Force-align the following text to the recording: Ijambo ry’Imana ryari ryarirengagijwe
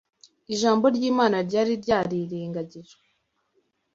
Ijambo 0.53 0.85
ry’Imana 0.95 1.37
ryari 1.47 1.73
ryarirengagijwe 1.83 3.03